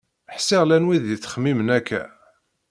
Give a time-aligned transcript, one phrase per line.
[0.35, 2.01] Ḥsiɣ llan wid yettxemmimen akka.